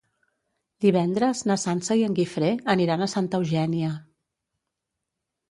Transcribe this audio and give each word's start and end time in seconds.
Divendres 0.85 1.43
na 1.51 1.57
Sança 1.63 1.97
i 1.99 2.01
en 2.07 2.15
Guifré 2.21 2.49
aniran 2.75 3.05
a 3.05 3.09
Santa 3.15 3.41
Eugènia. 3.43 3.93